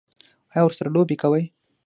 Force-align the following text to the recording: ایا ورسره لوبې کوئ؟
ایا 0.53 0.63
ورسره 0.65 0.89
لوبې 0.95 1.15
کوئ؟ 1.21 1.43